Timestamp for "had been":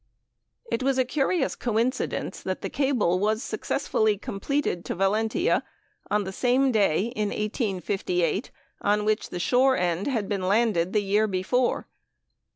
10.07-10.47